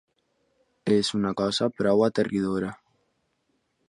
[0.95, 2.73] És una cosa prou aterridora.